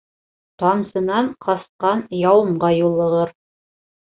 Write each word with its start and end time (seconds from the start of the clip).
Тамсынан 0.61 1.29
ҡасҡан 1.47 2.01
яуымға 2.23 2.73
юлығыр. 2.79 3.37